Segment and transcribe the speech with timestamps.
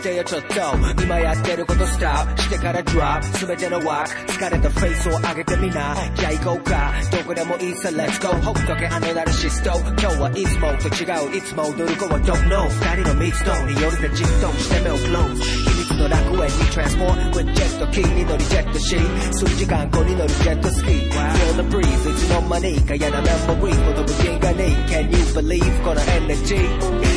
[0.00, 0.54] してよちょっと
[1.02, 21.76] 今やってることスタートしてから drop 全てのワーク疲れたフェイスを上げてみなじゃあ行こうかどこでもいいさ Let's go ほっとけあのナルシスト今日はいつもと違ういつも踊る子は Don't know 二人の密度によるでじっとして目を close 秘密の楽園に transform with ジェット機に乗りジェットシー数時間後に乗るジェットスキー Feel the
[21.76, 26.56] breeze いつの間にか嫌なメモリーほど無人がね Can you believe この energy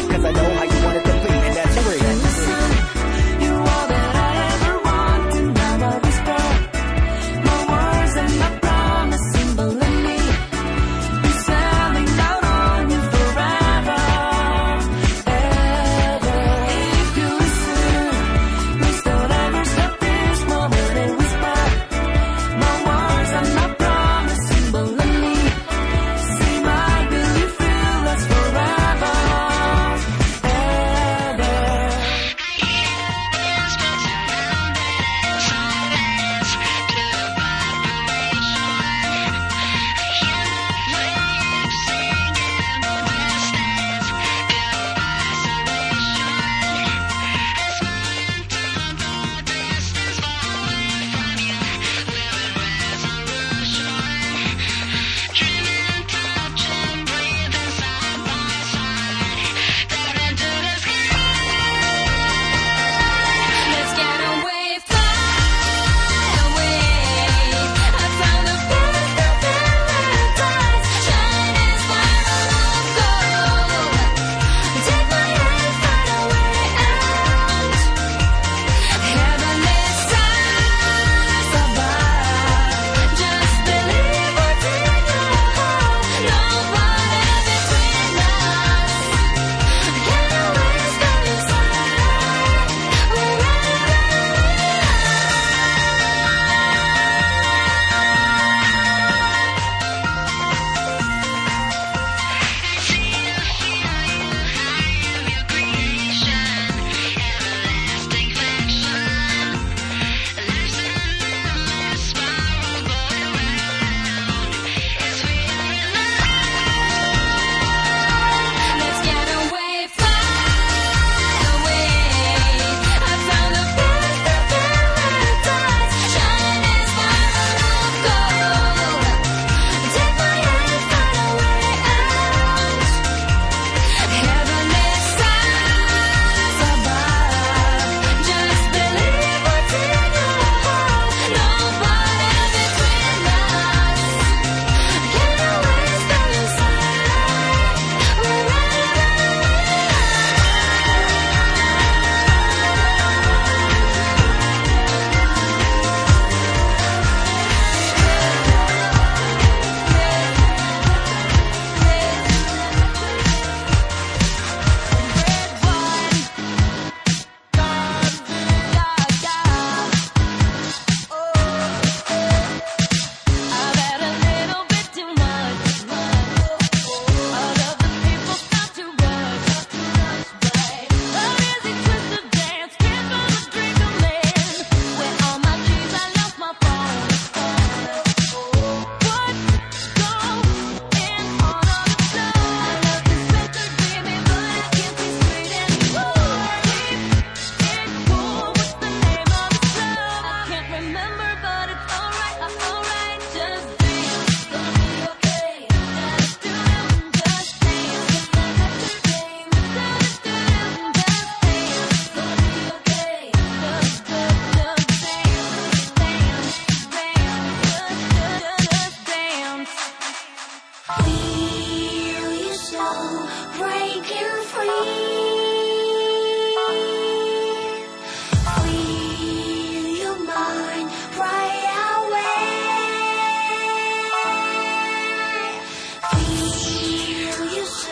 [0.09, 0.72] Cause I know how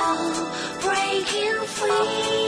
[0.05, 2.42] I'll break you free.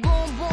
[0.00, 0.47] Boom boom